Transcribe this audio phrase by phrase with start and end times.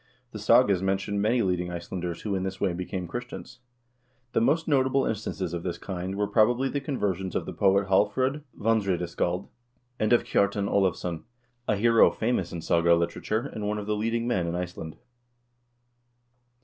[0.31, 3.59] The sagas mention many leading Icelanders who in this way became Christians.
[4.31, 7.85] The most notable instances of this kind were, probably, the con versions of the poet
[7.87, 9.47] Hallfr0d Vandraedaskald,
[9.99, 11.21] and of Kjartan Olavsson,
[11.67, 14.97] a hero famous in saga literature, and one of the leading men in Iceland.